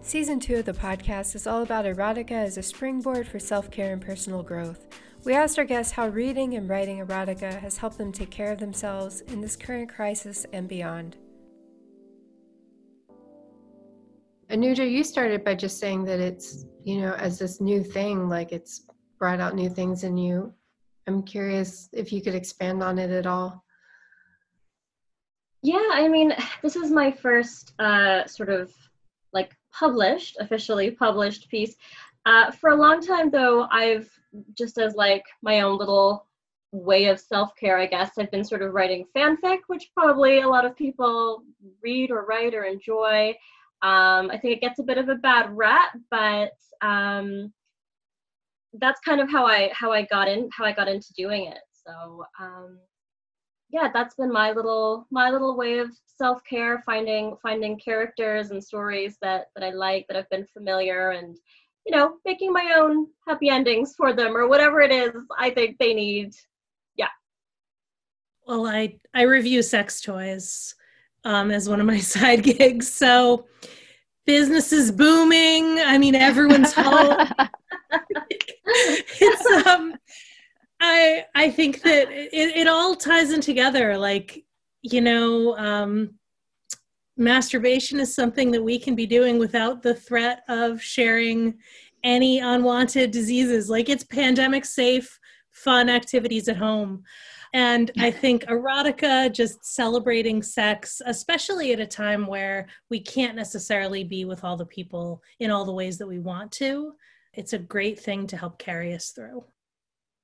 [0.00, 3.92] Season two of the podcast is all about erotica as a springboard for self care
[3.92, 4.86] and personal growth.
[5.24, 8.60] We asked our guests how reading and writing erotica has helped them take care of
[8.60, 11.16] themselves in this current crisis and beyond.
[14.56, 18.52] Anuja, you started by just saying that it's, you know, as this new thing, like
[18.52, 18.86] it's
[19.18, 20.50] brought out new things in you.
[21.06, 23.62] I'm curious if you could expand on it at all.
[25.62, 28.72] Yeah, I mean, this is my first uh, sort of
[29.34, 31.76] like published, officially published piece.
[32.24, 34.08] Uh, for a long time, though, I've
[34.56, 36.26] just as like my own little
[36.72, 40.48] way of self care, I guess, I've been sort of writing fanfic, which probably a
[40.48, 41.42] lot of people
[41.82, 43.36] read or write or enjoy.
[43.82, 47.52] Um, I think it gets a bit of a bad rap, but um,
[48.74, 51.58] that's kind of how I how I got in how I got into doing it.
[51.86, 52.78] So um,
[53.70, 58.62] yeah, that's been my little my little way of self care, finding finding characters and
[58.62, 61.36] stories that that I like that have been familiar and
[61.84, 65.78] you know making my own happy endings for them or whatever it is I think
[65.78, 66.34] they need.
[66.96, 67.08] Yeah.
[68.46, 70.74] Well, I I review sex toys
[71.26, 73.46] um, as one of my side gigs, so
[74.24, 75.80] business is booming.
[75.80, 77.28] I mean, everyone's home.
[78.64, 79.94] it's um
[80.80, 83.98] I I think that it, it all ties in together.
[83.98, 84.44] Like,
[84.82, 86.14] you know, um,
[87.16, 91.58] masturbation is something that we can be doing without the threat of sharing
[92.04, 93.68] any unwanted diseases.
[93.68, 95.18] Like it's pandemic safe,
[95.50, 97.02] fun activities at home.
[97.56, 104.04] And I think erotica, just celebrating sex, especially at a time where we can't necessarily
[104.04, 106.92] be with all the people in all the ways that we want to,
[107.32, 109.42] it's a great thing to help carry us through.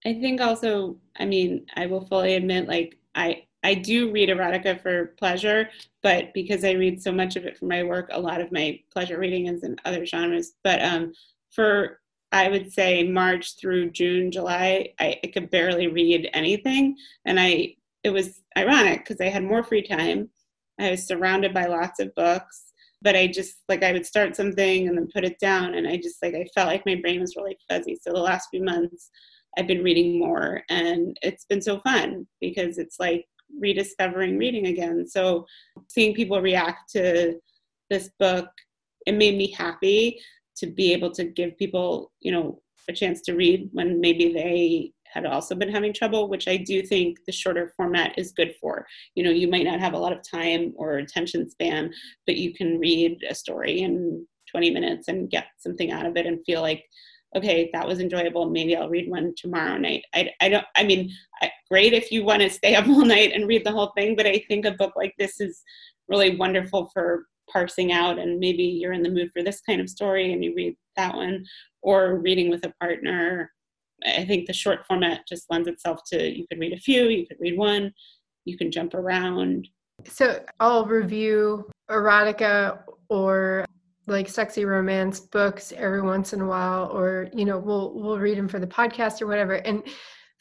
[0.04, 4.78] I think also, I mean, I will fully admit, like, I, I do read erotica
[4.82, 5.70] for pleasure,
[6.02, 8.78] but because I read so much of it for my work, a lot of my
[8.92, 10.52] pleasure reading is in other genres.
[10.62, 11.14] But um,
[11.50, 12.01] for,
[12.32, 16.96] I would say March through June, July, I, I could barely read anything.
[17.26, 20.30] And I, it was ironic because I had more free time.
[20.80, 24.88] I was surrounded by lots of books but I just like I would start something
[24.88, 27.36] and then put it down and I just like I felt like my brain was
[27.36, 27.98] really fuzzy.
[28.00, 29.10] So the last few months
[29.58, 33.26] I've been reading more and it's been so fun because it's like
[33.60, 35.06] rediscovering reading again.
[35.06, 35.46] So
[35.88, 37.38] seeing people react to
[37.90, 38.48] this book,
[39.06, 40.20] it made me happy
[40.56, 44.92] to be able to give people, you know, a chance to read when maybe they
[45.12, 48.86] had also been having trouble, which I do think the shorter format is good for.
[49.14, 51.92] You know, you might not have a lot of time or attention span,
[52.26, 56.26] but you can read a story in 20 minutes and get something out of it
[56.26, 56.84] and feel like,
[57.36, 58.50] okay, that was enjoyable.
[58.50, 60.04] Maybe I'll read one tomorrow night.
[60.14, 61.10] I, I don't, I mean,
[61.40, 64.16] I, great if you want to stay up all night and read the whole thing,
[64.16, 65.62] but I think a book like this is
[66.08, 69.88] really wonderful for parsing out and maybe you're in the mood for this kind of
[69.88, 71.44] story and you read that one
[71.82, 73.50] or reading with a partner
[74.04, 77.26] I think the short format just lends itself to you could read a few, you
[77.26, 77.92] could read one,
[78.44, 79.68] you can jump around.
[80.06, 83.64] So I'll review erotica or
[84.06, 88.36] like sexy romance books every once in a while or you know we'll we'll read
[88.36, 89.84] them for the podcast or whatever and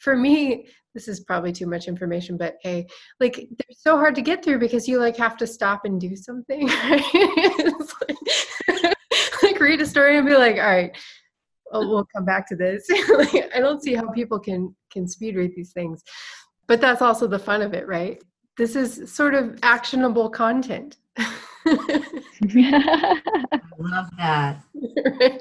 [0.02, 2.86] for me this is probably too much information but hey
[3.20, 6.14] like they're so hard to get through because you like have to stop and do
[6.14, 7.72] something right?
[8.08, 8.94] like,
[9.42, 10.96] like read a story and be like all right
[11.72, 12.86] oh, we'll come back to this.
[13.16, 16.02] like, I don't see how people can can speed read these things,
[16.66, 18.22] but that's also the fun of it, right?
[18.56, 20.98] This is sort of actionable content.
[21.16, 21.24] I
[23.78, 24.62] love that.
[24.74, 25.40] that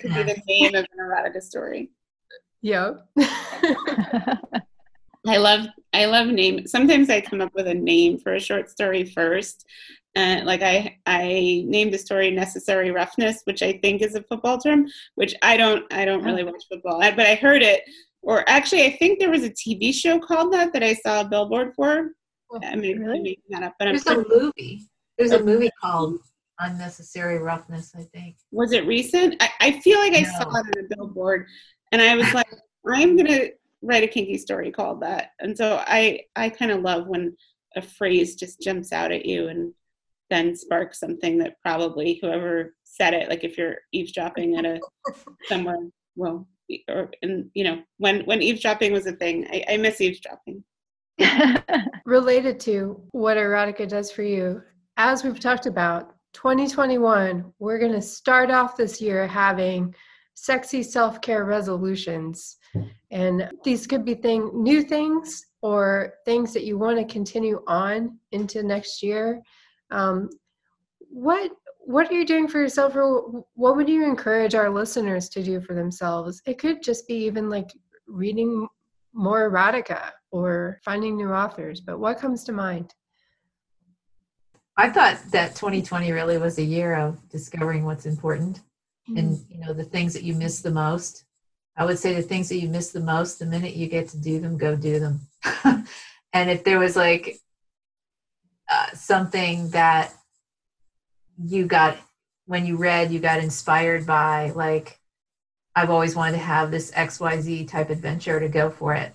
[0.00, 1.90] could be the name of an erotica story.
[2.62, 3.08] Yep.
[5.26, 6.66] I love I love name.
[6.66, 9.66] Sometimes I come up with a name for a short story first,
[10.14, 14.58] and like I I named the story "Necessary Roughness," which I think is a football
[14.58, 14.86] term,
[15.16, 16.46] which I don't I don't really oh.
[16.46, 17.82] watch football, but I heard it.
[18.22, 21.28] Or actually, I think there was a TV show called that that I saw a
[21.28, 22.10] billboard for.
[22.50, 23.18] Oh, I mean, really?
[23.18, 24.88] I'm making that up, but I'm There's a pretty- movie.
[25.18, 25.44] There's a oh.
[25.44, 26.18] movie called
[26.60, 28.36] Unnecessary Roughness, I think.
[28.50, 29.36] was it recent?
[29.40, 31.46] I, I feel like I saw it on a billboard,
[31.92, 32.52] and I was like,
[32.86, 33.48] I'm gonna
[33.82, 35.32] write a kinky story called that.
[35.40, 37.36] And so I I kind of love when
[37.76, 39.72] a phrase just jumps out at you and
[40.30, 44.80] then sparks something that probably whoever said it, like if you're eavesdropping at a
[45.48, 45.78] somewhere,
[46.16, 46.46] well,
[46.88, 50.64] or and you know when when eavesdropping was a thing, I, I miss eavesdropping.
[52.04, 54.62] Related to what erotica does for you,
[54.96, 59.94] as we've talked about, 2021, we're going to start off this year having
[60.44, 62.56] sexy self care resolutions.
[63.10, 68.18] And these could be thing, new things or things that you want to continue on
[68.32, 69.42] into next year.
[69.90, 70.28] Um,
[71.10, 75.42] what what are you doing for yourself or what would you encourage our listeners to
[75.42, 77.70] do for themselves it could just be even like
[78.06, 78.68] reading
[79.14, 82.92] more erotica or finding new authors but what comes to mind
[84.76, 88.60] I thought that 2020 really was a year of discovering what's important
[89.16, 91.24] and you know the things that you miss the most.
[91.76, 94.18] I would say the things that you miss the most, the minute you get to
[94.18, 95.20] do them, go do them.
[96.32, 97.38] and if there was like
[98.68, 100.12] uh, something that
[101.40, 101.96] you got
[102.46, 104.98] when you read, you got inspired by, like
[105.76, 109.14] I've always wanted to have this XYZ type adventure to go for it.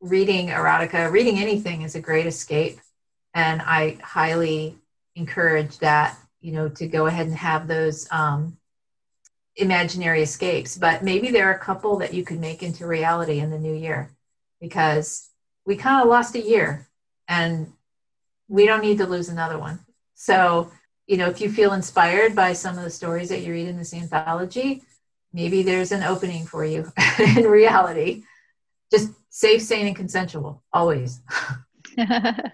[0.00, 2.78] Reading erotica, reading anything is a great escape.
[3.34, 4.78] And I highly
[5.16, 8.56] encourage that, you know, to go ahead and have those um,
[9.56, 10.76] imaginary escapes.
[10.76, 13.74] But maybe there are a couple that you could make into reality in the new
[13.74, 14.10] year
[14.60, 15.30] because
[15.66, 16.88] we kind of lost a year
[17.28, 17.72] and
[18.48, 19.80] we don't need to lose another one.
[20.14, 20.70] So,
[21.06, 23.76] you know, if you feel inspired by some of the stories that you read in
[23.76, 24.82] this anthology,
[25.32, 26.92] maybe there's an opening for you
[27.36, 28.22] in reality.
[28.90, 31.20] Just safe, sane, and consensual, always.
[31.98, 32.52] I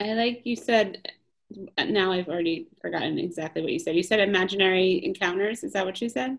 [0.00, 1.08] like you said.
[1.78, 3.96] Now I've already forgotten exactly what you said.
[3.96, 5.62] You said imaginary encounters.
[5.62, 6.38] Is that what you said?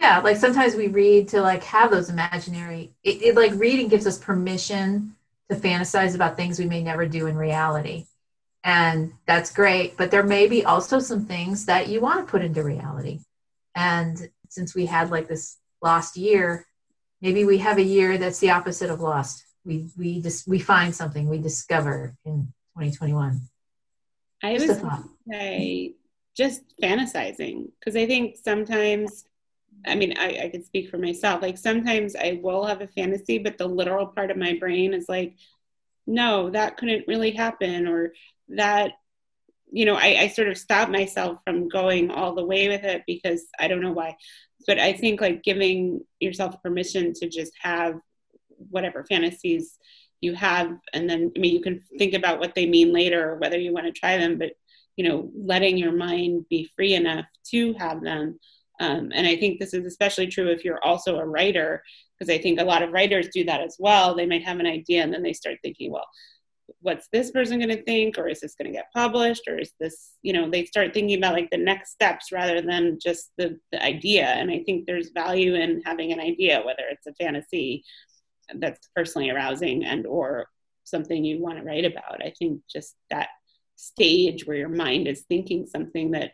[0.00, 2.92] Yeah, like sometimes we read to like have those imaginary.
[3.02, 5.14] It, it like reading gives us permission
[5.50, 8.06] to fantasize about things we may never do in reality,
[8.62, 9.96] and that's great.
[9.96, 13.20] But there may be also some things that you want to put into reality.
[13.74, 16.66] And since we had like this lost year,
[17.22, 19.44] maybe we have a year that's the opposite of lost.
[19.64, 23.40] We we just we find something we discover in 2021.
[24.42, 25.02] I Just was thought.
[25.30, 25.94] say
[26.36, 29.24] just fantasizing because I think sometimes,
[29.86, 31.40] I mean, I, I could speak for myself.
[31.42, 35.08] Like sometimes I will have a fantasy, but the literal part of my brain is
[35.08, 35.36] like,
[36.06, 38.12] no, that couldn't really happen, or
[38.50, 38.92] that,
[39.72, 43.02] you know, I, I sort of stop myself from going all the way with it
[43.06, 44.16] because I don't know why.
[44.66, 47.98] But I think like giving yourself permission to just have
[48.70, 49.78] whatever fantasies
[50.20, 53.36] you have and then i mean you can think about what they mean later or
[53.36, 54.52] whether you want to try them but
[54.96, 58.38] you know letting your mind be free enough to have them.
[58.80, 61.82] Um, and i think this is especially true if you're also a writer
[62.18, 64.14] because i think a lot of writers do that as well.
[64.14, 66.06] They might have an idea and then they start thinking well
[66.80, 68.18] what's this person going to think?
[68.18, 69.42] Or is this going to get published?
[69.48, 72.98] Or is this you know they start thinking about like the next steps rather than
[73.00, 74.26] just the, the idea.
[74.26, 77.84] And i think there's value in having an idea whether it's a fantasy
[78.54, 80.46] that's personally arousing and or
[80.84, 82.24] something you want to write about.
[82.24, 83.28] I think just that
[83.76, 86.32] stage where your mind is thinking something that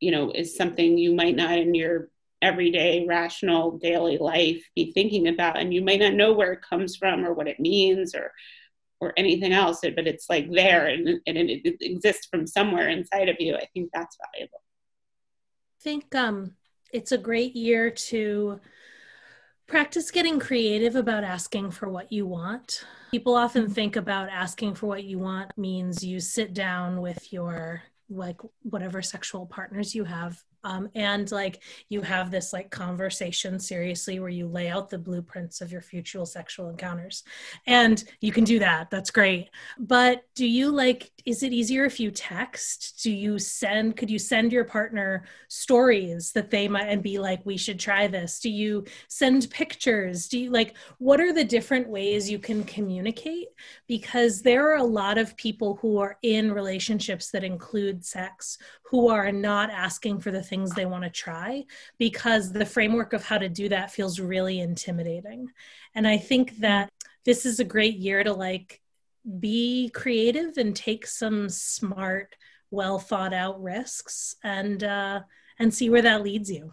[0.00, 2.08] you know is something you might not in your
[2.42, 6.96] everyday rational daily life be thinking about and you might not know where it comes
[6.96, 8.32] from or what it means or
[9.00, 13.28] or anything else but it's like there and, and it, it exists from somewhere inside
[13.28, 13.54] of you.
[13.54, 14.62] I think that's valuable.
[15.78, 16.54] I think um,
[16.92, 18.58] it's a great year to
[19.66, 22.84] practice getting creative about asking for what you want.
[23.10, 23.72] People often mm-hmm.
[23.72, 29.02] think about asking for what you want means you sit down with your like whatever
[29.02, 34.46] sexual partners you have um, and like you have this like conversation seriously where you
[34.46, 37.24] lay out the blueprints of your future sexual encounters.
[37.66, 38.90] And you can do that.
[38.90, 39.50] That's great.
[39.78, 43.02] But do you like is it easier if you text?
[43.02, 47.44] Do you send could you send your partner stories that they might and be like
[47.44, 48.40] we should try this.
[48.40, 50.28] Do you send pictures?
[50.28, 53.48] Do you like what are the different ways you can communicate?
[53.86, 58.58] Because there are a lot of people who are in relationships that include sex
[58.90, 61.64] who are not asking for the things they want to try
[61.98, 65.48] because the framework of how to do that feels really intimidating
[65.94, 66.90] and i think that
[67.24, 68.80] this is a great year to like
[69.40, 72.36] be creative and take some smart,
[72.70, 75.20] well thought out risks and uh,
[75.58, 76.72] and see where that leads you.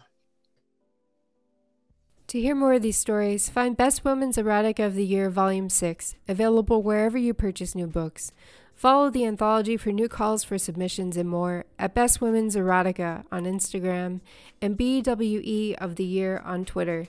[2.28, 6.16] To hear more of these stories, find Best Women's Erotica of the Year Volume 6,
[6.26, 8.32] available wherever you purchase new books.
[8.74, 13.44] Follow the anthology for new calls for submissions and more at Best Women's Erotica on
[13.44, 14.20] Instagram
[14.60, 17.06] and BWE of the Year on Twitter.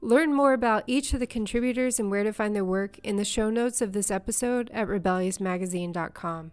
[0.00, 3.24] Learn more about each of the contributors and where to find their work in the
[3.24, 6.50] show notes of this episode at rebelliousmagazine.com.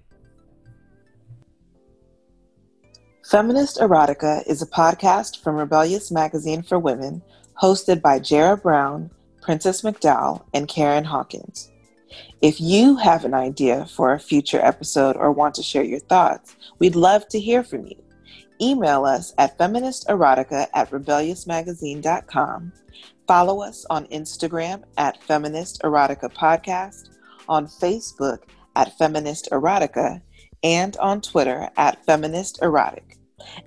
[3.25, 7.21] Feminist Erotica is a podcast from Rebellious Magazine for Women,
[7.61, 9.09] hosted by Jera Brown,
[9.41, 11.71] Princess McDowell, and Karen Hawkins.
[12.41, 16.55] If you have an idea for a future episode or want to share your thoughts,
[16.79, 17.95] we'd love to hear from you.
[18.61, 22.73] Email us at feministerotica at rebelliousmagazine.com
[23.29, 27.09] Follow us on Instagram at Feminist Erotica Podcast,
[27.47, 28.39] on Facebook
[28.75, 30.19] at Feminist Erotica,
[30.63, 33.19] and on Twitter at Feminist Erotic.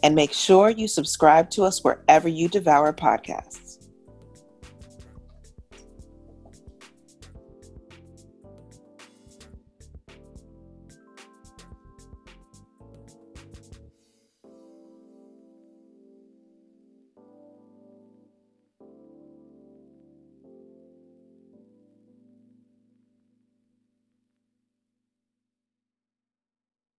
[0.03, 3.72] And make sure you subscribe to us wherever you devour podcasts.